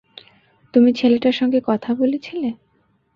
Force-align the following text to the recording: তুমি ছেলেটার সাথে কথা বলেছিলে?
তুমি 0.73 0.89
ছেলেটার 0.93 1.31
সাথে 1.31 1.57
কথা 1.61 1.91
বলেছিলে? 1.93 2.49